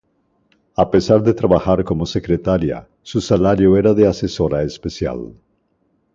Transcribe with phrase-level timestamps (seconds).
[0.75, 5.35] A pesar de trabajar como secretaria, su salario era de asesora especial.